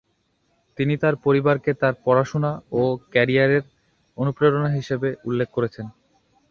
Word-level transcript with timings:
তিনি 0.77 0.93
তার 0.97 1.15
পরিবারকে 1.25 1.71
তার 1.73 1.93
পড়াশুনা 2.05 2.51
ও 2.71 2.81
ক্যারিয়ারের 3.11 3.63
অনুপ্রেরণা 4.17 4.69
হিসাবে 4.77 5.09
উল্লেখ 5.25 5.47
করেছেন। 5.51 5.85